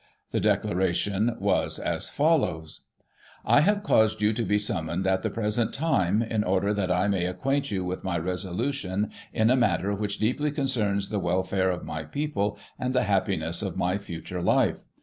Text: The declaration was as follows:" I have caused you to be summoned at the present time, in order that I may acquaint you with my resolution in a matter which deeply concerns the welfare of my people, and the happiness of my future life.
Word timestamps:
The 0.31 0.39
declaration 0.39 1.35
was 1.39 1.77
as 1.77 2.09
follows:" 2.09 2.87
I 3.45 3.61
have 3.61 3.83
caused 3.83 4.19
you 4.19 4.33
to 4.33 4.41
be 4.41 4.57
summoned 4.57 5.05
at 5.05 5.21
the 5.21 5.29
present 5.29 5.75
time, 5.75 6.23
in 6.23 6.43
order 6.43 6.73
that 6.73 6.89
I 6.91 7.07
may 7.07 7.25
acquaint 7.27 7.69
you 7.69 7.85
with 7.85 8.03
my 8.03 8.17
resolution 8.17 9.11
in 9.31 9.51
a 9.51 9.55
matter 9.55 9.93
which 9.93 10.17
deeply 10.17 10.49
concerns 10.49 11.09
the 11.09 11.19
welfare 11.19 11.69
of 11.69 11.85
my 11.85 12.03
people, 12.03 12.57
and 12.79 12.95
the 12.95 13.03
happiness 13.03 13.61
of 13.61 13.77
my 13.77 13.99
future 13.99 14.41
life. 14.41 14.85